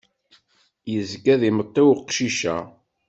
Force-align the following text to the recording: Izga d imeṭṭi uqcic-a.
Izga 0.97 1.35
d 1.41 1.43
imeṭṭi 1.49 1.81
uqcic-a. 1.91 2.57